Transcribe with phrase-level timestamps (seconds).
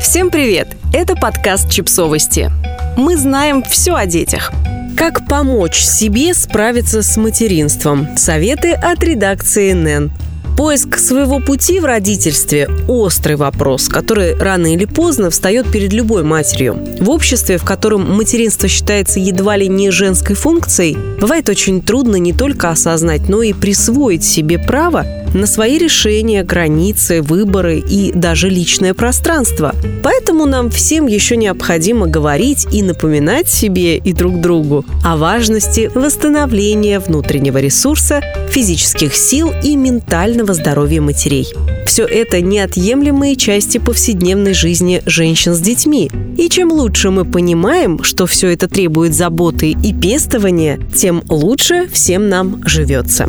[0.00, 0.68] Всем привет!
[0.94, 2.50] Это подкаст «Чипсовости».
[2.96, 4.50] Мы знаем все о детях.
[4.96, 8.16] Как помочь себе справиться с материнством?
[8.16, 10.10] Советы от редакции НЭН.
[10.56, 16.78] Поиск своего пути в родительстве– острый вопрос, который рано или поздно встает перед любой матерью.
[16.98, 22.32] В обществе, в котором материнство считается едва ли не женской функцией, бывает очень трудно не
[22.32, 28.94] только осознать, но и присвоить себе право на свои решения, границы, выборы и даже личное
[28.94, 29.74] пространство.
[30.02, 36.98] Поэтому нам всем еще необходимо говорить и напоминать себе и друг другу о важности восстановления
[36.98, 41.48] внутреннего ресурса, физических сил и ментального здоровья матерей.
[41.86, 46.10] Все это неотъемлемые части повседневной жизни женщин с детьми.
[46.36, 52.28] И чем лучше мы понимаем, что все это требует заботы и пестования, тем лучше всем
[52.28, 53.28] нам живется.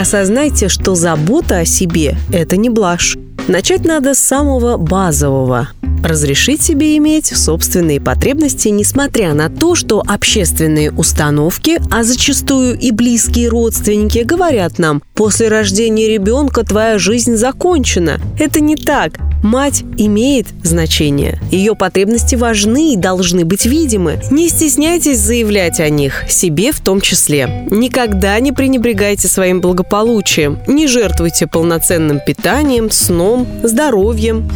[0.00, 3.16] Осознайте, что забота о себе– это не блажь.
[3.48, 5.70] Начать надо с самого базового
[6.02, 13.48] разрешить себе иметь собственные потребности, несмотря на то, что общественные установки, а зачастую и близкие
[13.48, 18.20] родственники говорят нам, после рождения ребенка твоя жизнь закончена.
[18.38, 19.18] Это не так.
[19.42, 21.40] Мать имеет значение.
[21.50, 24.20] Ее потребности важны и должны быть видимы.
[24.30, 27.66] Не стесняйтесь заявлять о них, себе в том числе.
[27.70, 30.58] Никогда не пренебрегайте своим благополучием.
[30.66, 34.50] Не жертвуйте полноценным питанием, сном, здоровьем.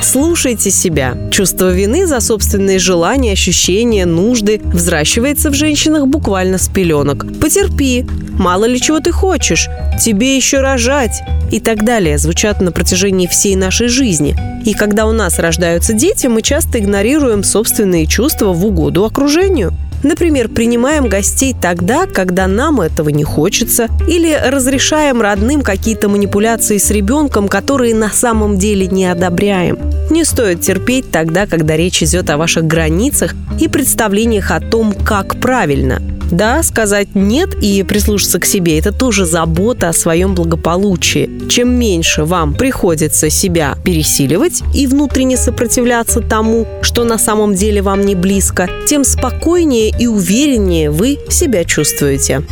[0.00, 1.16] Слушайте себя.
[1.30, 7.26] Чувство вины за собственные желания, ощущения, нужды взращивается в женщинах буквально с пеленок.
[7.40, 8.06] Потерпи.
[8.38, 9.68] Мало ли чего ты хочешь.
[10.00, 11.20] Тебе еще рожать.
[11.50, 14.36] И так далее звучат на протяжении всей нашей жизни.
[14.64, 19.72] И когда у нас рождаются дети, мы часто игнорируем собственные чувства в угоду окружению.
[20.02, 26.90] Например, принимаем гостей тогда, когда нам этого не хочется, или разрешаем родным какие-то манипуляции с
[26.90, 29.78] ребенком, которые на самом деле не одобряем.
[30.10, 35.40] Не стоит терпеть тогда, когда речь идет о ваших границах и представлениях о том, как
[35.40, 41.48] правильно– да, сказать «нет» и прислушаться к себе– это тоже забота о своем благополучии.
[41.48, 48.02] Чем меньше вам приходится себя пересиливать и внутренне сопротивляться тому, что на самом деле вам
[48.02, 52.42] не близко, тем спокойнее и увереннее вы себя чувствуете.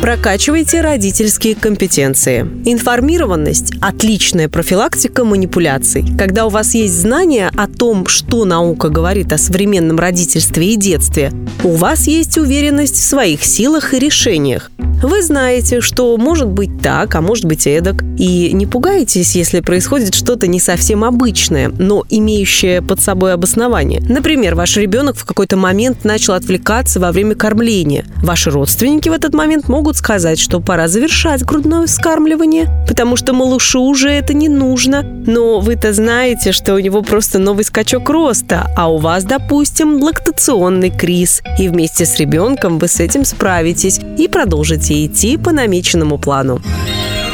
[0.00, 2.42] Прокачивайте родительские компетенции.
[2.64, 6.04] Информированность– отличная профилактика манипуляций.
[6.16, 11.32] Когда у вас есть знания о том, что наука говорит о современном родительстве и детстве,
[11.64, 14.70] у вас есть уверенность в своих силах и решениях.
[15.02, 18.02] Вы знаете, что может быть так, а может быть эдак.
[18.18, 24.00] И не пугайтесь, если происходит что-то не совсем обычное, но имеющее под собой обоснование.
[24.00, 28.06] Например, ваш ребенок в какой-то момент начал отвлекаться во время кормления.
[28.24, 33.82] Ваши родственники в этот момент могут сказать, что пора завершать грудное вскармливание, потому что малышу
[33.82, 35.02] уже это не нужно.
[35.04, 40.90] Но вы-то знаете, что у него просто новый скачок роста, а у вас, допустим, лактационный
[40.90, 41.40] криз.
[41.56, 46.60] И вместе с ребенком вы с этим справитесь и продолжите можете идти по намеченному плану.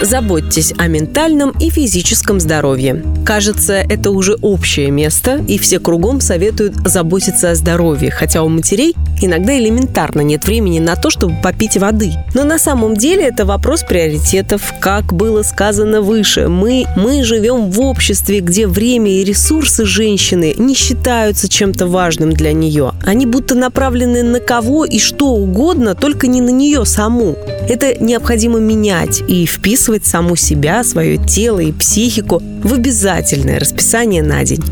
[0.05, 3.03] Заботьтесь о ментальном и физическом здоровье.
[3.25, 8.95] Кажется, это уже общее место, и все кругом советуют заботиться о здоровье, хотя у матерей
[9.23, 12.13] иногда элементарно нет времени на то, чтобы попить воды.
[12.35, 14.75] Но на самом деле это вопрос приоритетов.
[14.79, 20.75] Как было сказано выше, мы, мы живем в обществе, где время и ресурсы женщины не
[20.75, 22.93] считаются чем-то важным для нее.
[23.07, 27.37] Они будто направлены на кого и что угодно, только не на нее саму.
[27.69, 34.45] Это необходимо менять и вписывать саму себя, свое тело и психику в обязательное расписание на
[34.45, 34.63] день.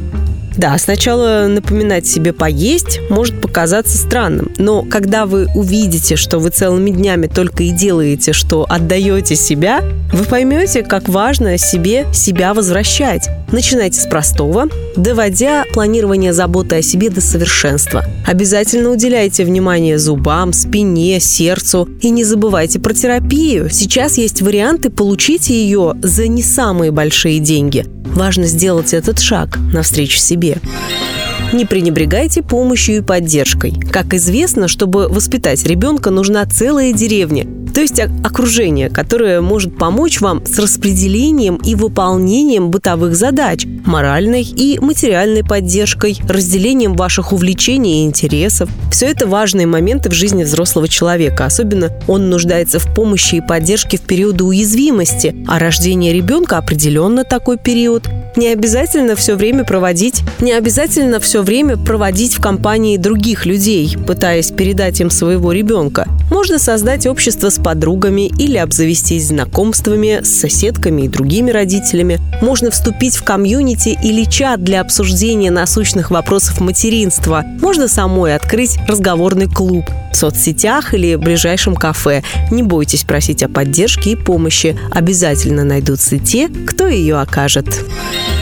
[0.56, 6.90] Да, сначала напоминать себе поесть может показаться странным, но когда вы увидите, что вы целыми
[6.90, 13.28] днями только и делаете, что отдаете себя, вы поймете, как важно себе себя возвращать.
[13.50, 18.04] Начинайте с простого, доводя планирование заботы о себе до совершенства.
[18.26, 23.70] Обязательно уделяйте внимание зубам, спине, сердцу и не забывайте про терапию.
[23.70, 27.86] Сейчас есть варианты получить ее за не самые большие деньги.
[28.14, 30.41] Важно сделать этот шаг навстречу себе.
[30.42, 31.21] Sabia.
[31.52, 33.74] Не пренебрегайте помощью и поддержкой.
[33.90, 40.44] Как известно, чтобы воспитать ребенка, нужна целая деревня– то есть окружение, которое может помочь вам
[40.44, 48.68] с распределением и выполнением бытовых задач, моральной и материальной поддержкой, разделением ваших увлечений и интересов.
[48.90, 51.46] Все это важные моменты в жизни взрослого человека.
[51.46, 57.56] Особенно он нуждается в помощи и поддержке в периоды уязвимости, а рождение ребенка определенно такой
[57.56, 58.04] период.
[58.36, 65.00] Не обязательно все время проводить, не обязательно время проводить в компании других людей, пытаясь передать
[65.00, 66.06] им своего ребенка.
[66.30, 72.20] Можно создать общество с подругами или обзавестись знакомствами с соседками и другими родителями.
[72.40, 77.44] Можно вступить в комьюнити или чат для обсуждения насущных вопросов материнства.
[77.60, 82.22] Можно самой открыть разговорный клуб в соцсетях или ближайшем кафе.
[82.50, 84.78] Не бойтесь просить о поддержке и помощи.
[84.90, 87.66] Обязательно найдутся те, кто ее окажет.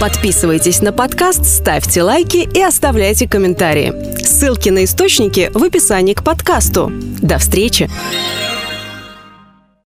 [0.00, 3.92] Подписывайтесь на подкаст, ставьте лайки и оставляйте комментарии.
[4.24, 6.92] Ссылки на источники в описании к подкасту.
[7.20, 7.90] До встречи!